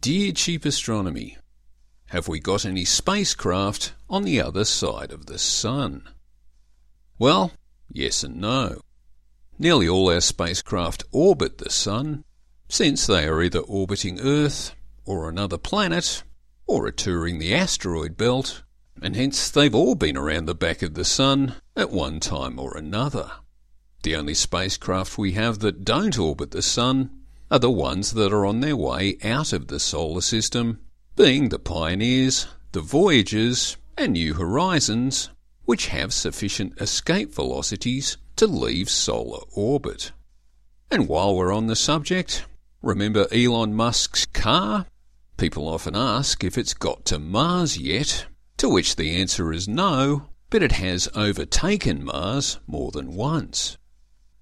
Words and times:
Dear 0.00 0.32
Cheap 0.32 0.64
Astronomy, 0.64 1.36
have 2.06 2.26
we 2.26 2.40
got 2.40 2.64
any 2.64 2.86
spacecraft 2.86 3.92
on 4.08 4.22
the 4.22 4.40
other 4.40 4.64
side 4.64 5.12
of 5.12 5.26
the 5.26 5.38
Sun? 5.38 6.08
Well, 7.18 7.52
yes 7.92 8.24
and 8.24 8.40
no. 8.40 8.80
Nearly 9.58 9.86
all 9.86 10.08
our 10.08 10.22
spacecraft 10.22 11.04
orbit 11.12 11.58
the 11.58 11.68
Sun, 11.68 12.24
since 12.66 13.06
they 13.06 13.26
are 13.26 13.42
either 13.42 13.58
orbiting 13.58 14.20
Earth 14.20 14.74
or 15.04 15.28
another 15.28 15.58
planet, 15.58 16.22
or 16.66 16.86
are 16.86 16.92
touring 16.92 17.38
the 17.38 17.54
asteroid 17.54 18.16
belt, 18.16 18.62
and 19.02 19.14
hence 19.14 19.50
they've 19.50 19.74
all 19.74 19.96
been 19.96 20.16
around 20.16 20.46
the 20.46 20.54
back 20.54 20.80
of 20.80 20.94
the 20.94 21.04
Sun 21.04 21.56
at 21.76 21.90
one 21.90 22.20
time 22.20 22.58
or 22.58 22.74
another. 22.74 23.30
The 24.02 24.16
only 24.16 24.32
spacecraft 24.32 25.18
we 25.18 25.32
have 25.32 25.58
that 25.58 25.84
don't 25.84 26.18
orbit 26.18 26.52
the 26.52 26.62
Sun 26.62 27.19
are 27.50 27.58
the 27.58 27.70
ones 27.70 28.12
that 28.12 28.32
are 28.32 28.46
on 28.46 28.60
their 28.60 28.76
way 28.76 29.16
out 29.24 29.52
of 29.52 29.66
the 29.66 29.80
solar 29.80 30.20
system, 30.20 30.78
being 31.16 31.48
the 31.48 31.58
Pioneers, 31.58 32.46
the 32.72 32.80
Voyagers, 32.80 33.76
and 33.96 34.12
New 34.12 34.34
Horizons, 34.34 35.30
which 35.64 35.88
have 35.88 36.12
sufficient 36.12 36.80
escape 36.80 37.34
velocities 37.34 38.16
to 38.36 38.46
leave 38.46 38.88
solar 38.88 39.40
orbit. 39.54 40.12
And 40.90 41.08
while 41.08 41.34
we're 41.34 41.52
on 41.52 41.66
the 41.66 41.76
subject, 41.76 42.44
remember 42.82 43.26
Elon 43.32 43.74
Musk's 43.74 44.26
car? 44.26 44.86
People 45.36 45.68
often 45.68 45.96
ask 45.96 46.44
if 46.44 46.56
it's 46.56 46.74
got 46.74 47.04
to 47.06 47.18
Mars 47.18 47.78
yet, 47.78 48.26
to 48.58 48.68
which 48.68 48.96
the 48.96 49.10
answer 49.16 49.52
is 49.52 49.66
no, 49.66 50.28
but 50.50 50.62
it 50.62 50.72
has 50.72 51.08
overtaken 51.14 52.04
Mars 52.04 52.58
more 52.66 52.90
than 52.90 53.14
once. 53.14 53.76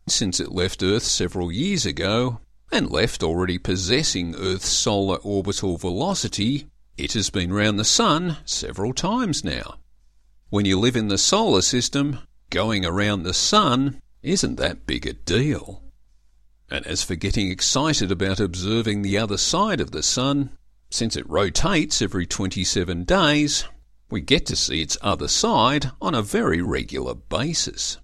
Since 0.09 0.41
it 0.41 0.53
left 0.53 0.83
Earth 0.83 1.03
several 1.03 1.53
years 1.53 1.85
ago, 1.87 2.41
and 2.71 2.91
left 2.91 3.23
already 3.23 3.59
possessing 3.59 4.35
Earth's 4.37 4.69
solar 4.69 5.17
orbital 5.19 5.77
velocity, 5.77 6.67
it 6.97 7.13
has 7.13 7.31
been 7.31 7.53
round 7.53 7.79
the 7.79 7.85
Sun 7.85 8.37
several 8.45 8.93
times 8.93 9.45
now. 9.45 9.77
When 10.51 10.65
you 10.65 10.79
live 10.79 10.97
in 10.97 11.09
the 11.09 11.19
solar 11.19 11.63
system, 11.63 12.21
going 12.51 12.85
around 12.85 13.23
the 13.23 13.35
Sun 13.35 14.01
isn't 14.23 14.57
that 14.57 14.87
big 14.87 15.07
a 15.07 15.13
deal. 15.13 15.83
And 16.71 16.87
as 16.87 17.03
for 17.03 17.15
getting 17.15 17.51
excited 17.51 18.11
about 18.11 18.41
observing 18.41 19.03
the 19.03 19.19
other 19.19 19.39
side 19.39 19.81
of 19.81 19.91
the 19.91 20.03
Sun, 20.03 20.51
since 20.91 21.17
it 21.17 21.29
rotates 21.29 22.03
every 22.03 22.27
27 22.27 23.05
days, 23.05 23.65
we 24.11 24.21
get 24.21 24.47
to 24.47 24.57
see 24.57 24.81
its 24.81 24.97
other 25.03 25.29
side 25.29 25.91
on 26.01 26.15
a 26.15 26.23
very 26.23 26.63
regular 26.63 27.15
basis. 27.15 27.99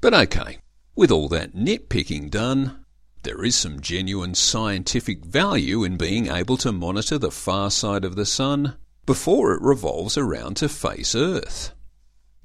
But 0.00 0.14
okay, 0.14 0.58
with 0.96 1.10
all 1.10 1.28
that 1.28 1.54
nitpicking 1.54 2.30
done, 2.30 2.79
there 3.22 3.44
is 3.44 3.54
some 3.54 3.80
genuine 3.80 4.34
scientific 4.34 5.24
value 5.24 5.84
in 5.84 5.96
being 5.96 6.28
able 6.28 6.56
to 6.56 6.72
monitor 6.72 7.18
the 7.18 7.30
far 7.30 7.70
side 7.70 8.04
of 8.04 8.16
the 8.16 8.24
Sun 8.24 8.76
before 9.04 9.52
it 9.52 9.62
revolves 9.62 10.16
around 10.16 10.56
to 10.56 10.68
face 10.68 11.14
Earth. 11.14 11.72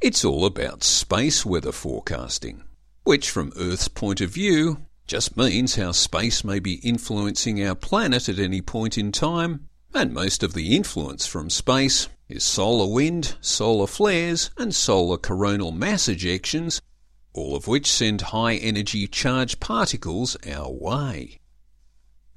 It's 0.02 0.26
all 0.26 0.46
about 0.46 0.84
space 0.84 1.46
weather 1.46 1.72
forecasting, 1.72 2.64
which 3.04 3.30
from 3.30 3.54
Earth's 3.56 3.88
point 3.88 4.20
of 4.20 4.32
view 4.32 4.86
just 5.08 5.38
means 5.38 5.76
how 5.76 5.92
space 5.92 6.44
may 6.44 6.60
be 6.60 6.76
influencing 6.76 7.64
our 7.64 7.76
planet 7.76 8.28
at 8.28 8.40
any 8.40 8.62
point 8.62 8.98
in 8.98 9.12
time, 9.12 9.70
and 9.94 10.14
most 10.14 10.44
of 10.44 10.54
the 10.54 10.76
influence 10.76 11.26
from 11.26 11.50
space 11.50 12.10
is 12.28 12.44
solar 12.44 12.92
wind, 12.92 13.38
solar 13.40 13.88
flares, 13.88 14.50
and 14.58 14.76
solar 14.76 15.18
coronal 15.18 15.72
mass 15.72 16.08
ejections 16.08 16.82
all 17.36 17.56
of 17.56 17.68
which 17.68 17.92
send 17.92 18.22
high 18.22 18.56
energy 18.56 19.08
charged 19.08 19.60
particles 19.60 20.38
our 20.48 20.72
way. 20.72 21.38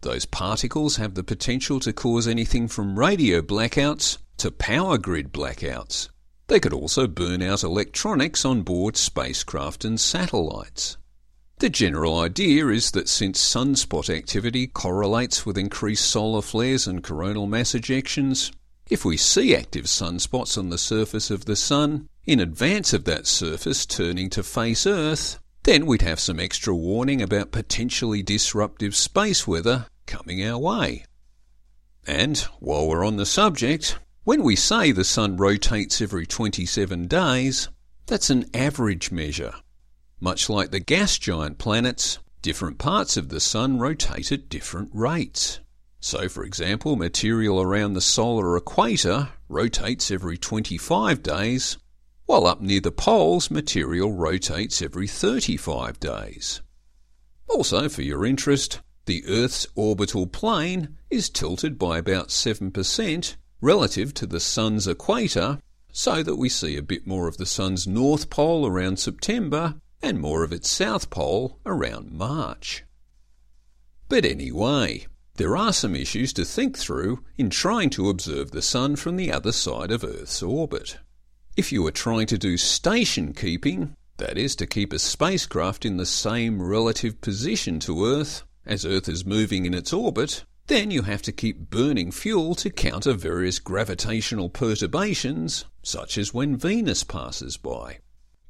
Those 0.01 0.27
particles 0.27 0.97
have 0.97 1.15
the 1.15 1.25
potential 1.25 1.79
to 1.81 1.93
cause 1.93 2.27
anything 2.27 2.67
from 2.67 2.99
radio 2.99 3.41
blackouts 3.41 4.19
to 4.39 4.51
power 4.51 4.99
grid 4.99 5.33
blackouts. 5.33 6.09
They 6.49 6.59
could 6.59 6.73
also 6.73 7.07
burn 7.07 7.43
out 7.43 7.63
electronics 7.63 8.45
on 8.45 8.63
board 8.63 8.97
spacecraft 8.97 9.85
and 9.85 10.01
satellites. 10.01 10.97
The 11.59 11.71
general 11.71 12.19
idea 12.19 12.69
is 12.69 12.93
that 12.93 13.09
since 13.09 13.43
sunspot 13.43 14.09
activity 14.09 14.67
correlates 14.67 15.45
with 15.45 15.59
increased 15.59 16.07
solar 16.07 16.43
flares 16.43 16.87
and 16.87 17.05
coronal 17.05 17.47
mass 17.47 17.73
ejections, 17.73 18.53
if 18.89 19.05
we 19.05 19.17
see 19.17 19.55
active 19.55 19.85
sunspots 19.85 20.57
on 20.57 20.71
the 20.71 20.79
surface 20.79 21.31
of 21.31 21.45
the 21.45 21.57
Sun, 21.57 22.09
in 22.25 22.41
advance 22.41 22.93
of 22.93 23.05
that 23.05 23.27
surface 23.27 23.87
turning 23.87 24.31
to 24.31 24.43
face 24.43 24.87
Earth, 24.87 25.39
then 25.65 25.87
we'd 25.87 26.03
have 26.03 26.21
some 26.21 26.41
extra 26.41 26.75
warning 26.75 27.21
about 27.21 27.53
potentially 27.53 28.23
disruptive 28.23 28.97
space 28.97 29.47
weather 29.47 29.87
coming 30.07 30.43
our 30.43 30.59
way. 30.59 31.05
And 32.07 32.39
while 32.61 32.89
we're 32.89 33.05
on 33.05 33.17
the 33.17 33.27
subject, 33.27 33.99
when 34.25 34.43
we 34.43 34.57
say 34.57 34.93
the 34.93 35.05
Sun 35.05 35.37
rotates 35.37 36.01
every 36.01 36.27
27 36.27 37.07
days, 37.07 37.69
that's 38.07 38.31
an 38.31 38.47
average 38.55 39.11
measure. 39.11 39.55
Much 40.21 40.49
like 40.49 40.71
the 40.71 40.81
gas 40.81 41.19
giant 41.19 41.59
planets, 41.59 42.19
different 42.41 42.79
parts 42.79 43.17
of 43.17 43.29
the 43.29 43.41
Sun 43.41 43.79
rotate 43.79 44.33
at 44.33 44.49
different 44.49 44.91
rates. 44.95 45.61
So, 46.01 46.29
for 46.29 46.45
example, 46.45 46.97
material 46.97 47.61
around 47.61 47.95
the 47.95 48.01
solar 48.01 48.57
equator 48.57 49.31
rotates 49.49 50.11
every 50.11 50.39
25 50.39 51.23
days, 51.23 51.77
while 52.27 52.47
up 52.47 52.61
near 52.61 52.81
the 52.81 52.93
poles 52.93 53.51
material 53.51 54.13
rotates 54.13 54.81
every 54.81 55.09
35 55.09 55.99
days. 55.99 56.61
Also, 57.49 57.89
for 57.89 58.03
your 58.03 58.25
interest, 58.25 58.81
the 59.07 59.25
Earth's 59.27 59.67
orbital 59.75 60.27
plane 60.27 60.97
is 61.11 61.31
tilted 61.31 61.79
by 61.79 61.99
about 61.99 62.29
7% 62.29 63.37
relative 63.61 64.15
to 64.15 64.27
the 64.27 64.39
Sun's 64.41 64.87
equator, 64.87 65.59
so 65.91 66.23
that 66.23 66.37
we 66.37 66.49
see 66.49 66.77
a 66.77 66.83
bit 66.83 67.07
more 67.07 67.27
of 67.27 67.39
the 67.39 67.47
Sun's 67.47 67.87
north 67.87 68.31
pole 68.31 68.67
around 68.67 68.99
September 68.99 69.75
and 70.01 70.21
more 70.21 70.45
of 70.45 70.53
its 70.53 70.71
south 70.71 71.11
pole 71.11 71.59
around 71.67 72.13
March. 72.13 72.85
But 74.09 74.25
anyway, 74.25 75.07
there 75.39 75.57
are 75.57 75.73
some 75.73 75.95
issues 75.95 76.33
to 76.33 76.45
think 76.45 76.77
through 76.77 77.23
in 77.37 77.49
trying 77.49 77.91
to 77.91 78.09
observe 78.09 78.51
the 78.51 78.61
Sun 78.61 78.97
from 78.97 79.17
the 79.17 79.33
other 79.33 79.53
side 79.53 79.93
of 79.93 80.03
Earth's 80.03 80.43
orbit. 80.43 80.99
If 81.57 81.71
you 81.71 81.87
are 81.87 81.93
trying 81.93 82.27
to 82.27 82.39
do 82.39 82.57
station 82.57 83.33
keeping, 83.33 83.95
that 84.17 84.37
is, 84.37 84.57
to 84.57 84.67
keep 84.67 84.93
a 84.93 84.99
spacecraft 84.99 85.85
in 85.85 85.97
the 85.97 86.07
same 86.07 86.61
relative 86.61 87.21
position 87.21 87.79
to 87.81 88.05
Earth 88.05 88.43
as 88.67 88.85
Earth 88.85 89.09
is 89.09 89.25
moving 89.25 89.65
in 89.65 89.75
its 89.75 89.93
orbit, 89.93 90.45
then 90.67 90.91
you 90.91 91.03
have 91.03 91.23
to 91.23 91.33
keep 91.33 91.71
burning 91.71 92.11
fuel 92.11 92.57
to 92.57 92.69
counter 92.69 93.13
various 93.13 93.61
gravitational 93.61 94.51
perturbations, 94.51 95.65
such 95.85 96.19
as 96.19 96.35
when 96.35 96.57
Venus 96.57 97.05
passes 97.05 97.57
by. 97.57 97.99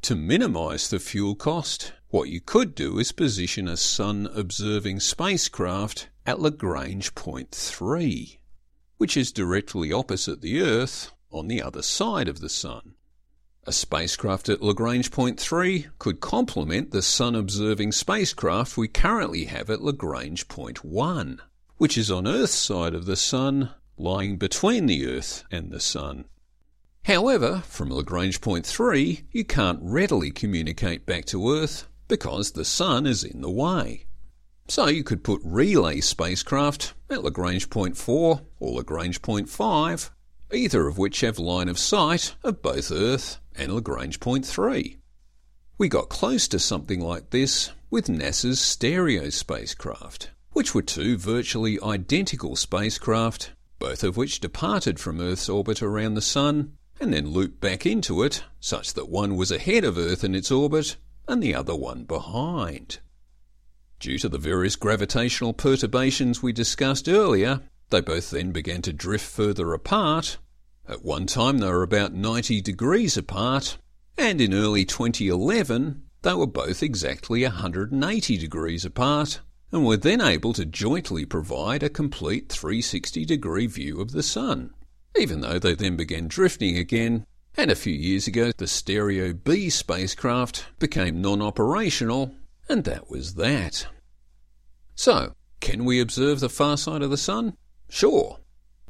To 0.03 0.16
minimise 0.16 0.88
the 0.88 0.98
fuel 0.98 1.34
cost, 1.34 1.93
what 2.09 2.31
you 2.31 2.41
could 2.41 2.75
do 2.75 2.98
is 2.98 3.12
position 3.12 3.69
a 3.69 3.77
sun 3.77 4.27
observing 4.34 5.00
spacecraft 5.00 6.09
at 6.28 6.41
Lagrange 6.41 7.15
point 7.15 7.50
3, 7.53 8.39
which 8.99 9.16
is 9.16 9.33
directly 9.33 9.91
opposite 9.91 10.43
the 10.43 10.61
Earth 10.61 11.11
on 11.31 11.49
the 11.49 11.62
other 11.62 11.81
side 11.81 12.28
of 12.28 12.41
the 12.41 12.50
Sun. 12.50 12.93
A 13.65 13.72
spacecraft 13.72 14.50
at 14.50 14.61
Lagrange 14.61 15.11
Point 15.11 15.41
3 15.41 15.87
could 15.99 16.21
complement 16.21 16.91
the 16.91 17.00
Sun 17.00 17.34
observing 17.34 17.93
spacecraft 17.93 18.77
we 18.77 18.89
currently 18.89 19.47
have 19.47 19.71
at 19.71 19.81
Lagrange 19.81 20.49
Point 20.49 20.84
1, 20.84 21.41
which 21.78 21.97
is 21.97 22.11
on 22.11 22.27
Earth's 22.27 22.53
side 22.53 22.95
of 22.95 23.06
the 23.06 23.16
Sun, 23.16 23.71
lying 23.97 24.37
between 24.37 24.84
the 24.84 25.06
Earth 25.06 25.45
and 25.50 25.71
the 25.71 25.81
Sun. 25.81 26.27
However, 27.06 27.62
from 27.66 27.89
Lagrange 27.89 28.43
Point 28.43 28.66
3, 28.66 29.22
you 29.33 29.47
can't 29.47 29.81
readily 29.81 30.31
communicate 30.31 31.06
back 31.06 31.25
to 31.25 31.50
Earth 31.50 31.89
because 32.06 32.50
the 32.50 32.66
Sun 32.66 33.06
is 33.06 33.25
in 33.25 33.41
the 33.41 33.50
way. 33.50 34.05
So 34.70 34.88
you 34.88 35.02
could 35.02 35.24
put 35.24 35.40
relay 35.42 36.00
spacecraft 36.00 36.92
at 37.08 37.24
Lagrange 37.24 37.70
Point 37.70 37.96
4 37.96 38.42
or 38.60 38.74
Lagrange 38.74 39.22
Point 39.22 39.48
5, 39.48 40.10
either 40.53 40.86
of 40.86 40.98
which 40.98 41.22
have 41.22 41.38
line 41.38 41.70
of 41.70 41.78
sight 41.78 42.34
of 42.44 42.60
both 42.60 42.92
Earth 42.92 43.38
and 43.56 43.74
Lagrange 43.74 44.20
Point 44.20 44.44
3. 44.44 44.98
We 45.78 45.88
got 45.88 46.10
close 46.10 46.47
to 46.48 46.59
something 46.59 47.00
like 47.00 47.30
this 47.30 47.70
with 47.88 48.09
NASA's 48.09 48.60
Stereo 48.60 49.30
spacecraft, 49.30 50.32
which 50.53 50.74
were 50.74 50.82
two 50.82 51.16
virtually 51.16 51.78
identical 51.82 52.54
spacecraft, 52.54 53.53
both 53.78 54.04
of 54.04 54.18
which 54.18 54.38
departed 54.41 55.00
from 55.00 55.18
Earth's 55.18 55.48
orbit 55.48 55.80
around 55.80 56.12
the 56.12 56.21
Sun 56.21 56.76
and 57.00 57.14
then 57.14 57.30
looped 57.30 57.60
back 57.60 57.86
into 57.86 58.22
it, 58.22 58.44
such 58.60 58.92
that 58.92 59.09
one 59.09 59.34
was 59.34 59.50
ahead 59.50 59.84
of 59.84 59.97
Earth 59.97 60.24
in 60.24 60.34
its 60.34 60.50
orbit 60.50 60.97
and 61.26 61.42
the 61.42 61.54
other 61.54 61.74
one 61.74 62.04
behind. 62.04 62.98
Due 64.00 64.18
to 64.18 64.28
the 64.28 64.39
various 64.39 64.77
gravitational 64.77 65.53
perturbations 65.53 66.41
we 66.41 66.53
discussed 66.53 67.09
earlier, 67.09 67.62
they 67.91 68.00
both 68.00 68.30
then 68.30 68.53
began 68.53 68.80
to 68.83 68.92
drift 68.92 69.24
further 69.24 69.72
apart. 69.72 70.39
At 70.89 71.04
one 71.04 71.27
time, 71.27 71.59
they 71.59 71.66
were 71.66 71.83
about 71.83 72.15
90 72.15 72.60
degrees 72.60 73.16
apart, 73.16 73.77
and 74.16 74.41
in 74.41 74.54
early 74.54 74.84
2011, 74.84 76.03
they 76.22 76.34
were 76.34 76.47
both 76.47 76.83
exactly 76.83 77.42
180 77.42 78.39
degrees 78.39 78.84
apart, 78.84 79.41
and 79.72 79.84
were 79.84 79.97
then 79.97 80.21
able 80.21 80.53
to 80.53 80.65
jointly 80.65 81.24
provide 81.24 81.83
a 81.83 81.91
complete 81.91 82.48
360 82.50 83.24
degree 83.24 83.66
view 83.66 84.00
of 84.00 84.12
the 84.12 84.22
Sun, 84.22 84.74
even 85.18 85.41
though 85.41 85.59
they 85.59 85.74
then 85.74 85.97
began 85.97 86.28
drifting 86.28 86.77
again, 86.77 87.27
and 87.56 87.71
a 87.71 87.77
few 87.77 87.95
years 87.95 88.28
ago 88.28 88.53
the 88.56 88.66
Stereo 88.68 89.33
B 89.33 89.68
spacecraft 89.68 90.66
became 90.78 91.21
non 91.21 91.42
operational, 91.42 92.34
and 92.68 92.84
that 92.84 93.10
was 93.10 93.34
that. 93.34 93.86
So, 94.94 95.34
can 95.60 95.84
we 95.84 96.00
observe 96.00 96.41
the 96.41 96.48
far 96.48 96.76
side 96.76 97.03
of 97.03 97.10
the 97.10 97.16
Sun? 97.16 97.56
Sure. 97.88 98.38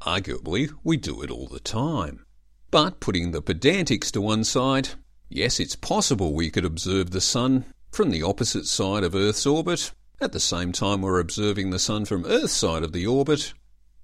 Arguably, 0.02 0.70
we 0.84 0.96
do 0.96 1.22
it 1.22 1.30
all 1.30 1.48
the 1.48 1.60
time. 1.60 2.24
But 2.70 3.00
putting 3.00 3.30
the 3.30 3.42
pedantics 3.42 4.10
to 4.12 4.20
one 4.20 4.44
side, 4.44 4.90
yes, 5.28 5.60
it's 5.60 5.76
possible 5.76 6.34
we 6.34 6.50
could 6.50 6.64
observe 6.64 7.10
the 7.10 7.20
Sun 7.20 7.64
from 7.90 8.10
the 8.10 8.22
opposite 8.22 8.66
side 8.66 9.04
of 9.04 9.14
Earth's 9.14 9.46
orbit 9.46 9.92
at 10.20 10.32
the 10.32 10.40
same 10.40 10.72
time 10.72 11.02
we're 11.02 11.20
observing 11.20 11.70
the 11.70 11.78
Sun 11.78 12.04
from 12.04 12.24
Earth's 12.24 12.52
side 12.52 12.82
of 12.82 12.92
the 12.92 13.06
orbit. 13.06 13.54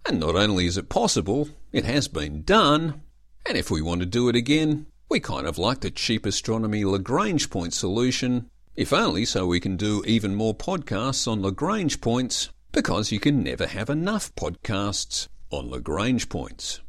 And 0.07 0.21
not 0.21 0.37
only 0.37 0.67
is 0.67 0.77
it 0.77 0.89
possible, 0.89 1.49
it 1.73 1.85
has 1.85 2.09
been 2.09 2.43
done. 2.43 3.03
And 3.47 3.59
if 3.59 3.71
we 3.71 3.83
want 3.83 4.01
to 4.01 4.07
do 4.07 4.29
it 4.29 4.37
again, 4.37 4.87
we 5.09 5.19
kind 5.19 5.47
of 5.47 5.59
like 5.59 5.81
the 5.81 5.91
cheap 5.91 6.25
astronomy 6.25 6.85
Lagrange 6.85 7.51
point 7.51 7.75
solution, 7.75 8.49
if 8.77 8.93
only 8.93 9.25
so 9.25 9.47
we 9.47 9.61
can 9.61 9.77
do 9.77 10.03
even 10.07 10.35
more 10.35 10.55
podcasts 10.55 11.31
on 11.31 11.43
Lagrange 11.43 12.01
points, 12.01 12.51
because 12.73 13.13
you 13.13 13.21
can 13.21 13.43
never 13.43 13.67
have 13.67 13.89
enough 13.89 14.35
podcasts 14.35 15.29
on 15.51 15.71
Lagrange 15.71 16.29
points. 16.29 16.81